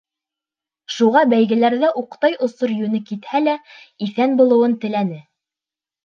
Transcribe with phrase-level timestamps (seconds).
[0.93, 3.53] Шуға, бәйгеләрҙә уҡтай осор йүне китһә лә,
[4.07, 5.21] иҫән булыуын теләне.